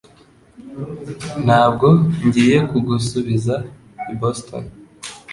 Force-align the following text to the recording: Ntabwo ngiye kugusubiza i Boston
Ntabwo 1.45 1.87
ngiye 2.25 2.57
kugusubiza 2.69 3.55
i 4.11 4.13
Boston 4.19 4.63